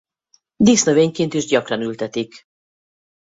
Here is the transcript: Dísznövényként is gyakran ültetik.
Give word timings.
Dísznövényként 0.55 1.33
is 1.33 1.45
gyakran 1.45 1.81
ültetik. 1.81 2.43